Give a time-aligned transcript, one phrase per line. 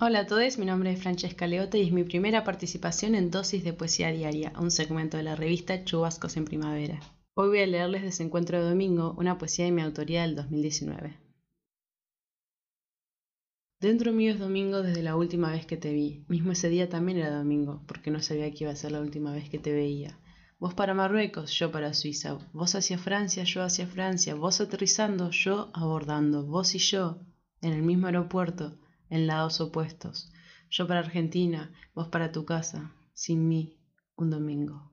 [0.00, 3.64] Hola a todos, mi nombre es Francesca Leote y es mi primera participación en Dosis
[3.64, 7.00] de Poesía Diaria, un segmento de la revista Chubascos en Primavera.
[7.34, 11.18] Hoy voy a leerles Desencuentro de Domingo, una poesía de mi autoría del 2019.
[13.80, 16.24] Dentro mío es domingo desde la última vez que te vi.
[16.28, 19.32] Mismo ese día también era domingo, porque no sabía que iba a ser la última
[19.32, 20.16] vez que te veía.
[20.60, 22.38] Vos para Marruecos, yo para Suiza.
[22.52, 24.36] Vos hacia Francia, yo hacia Francia.
[24.36, 26.46] Vos aterrizando, yo abordando.
[26.46, 27.18] Vos y yo
[27.62, 28.78] en el mismo aeropuerto
[29.10, 30.32] en lados opuestos.
[30.70, 33.78] Yo para Argentina, vos para tu casa, sin mí,
[34.16, 34.87] un domingo.